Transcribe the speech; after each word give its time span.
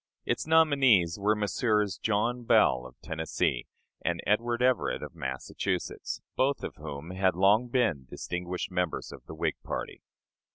Its 0.25 0.47
nominees 0.47 1.19
were 1.19 1.35
Messrs. 1.35 1.99
John 1.99 2.41
Bell, 2.43 2.87
of 2.87 2.99
Tennessee, 3.03 3.67
and 4.03 4.19
Edward 4.25 4.63
Everett, 4.63 5.03
of 5.03 5.13
Massachusetts, 5.13 6.21
both 6.35 6.63
of 6.63 6.77
whom 6.77 7.11
had 7.11 7.35
long 7.35 7.67
been 7.67 8.07
distinguished 8.09 8.71
members 8.71 9.11
of 9.11 9.23
the 9.27 9.35
Whig 9.35 9.57
party. 9.63 10.01